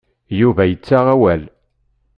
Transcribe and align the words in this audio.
Yuba 0.39 0.63
yettaɣ 0.65 1.05
awal. 1.13 1.43